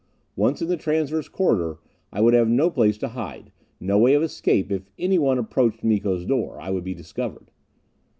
[0.35, 1.77] Once in the transverse corridor,
[2.11, 6.25] I would have no place to hide, no way of escape; if anyone approached Miko's
[6.25, 7.51] door, I would be discovered.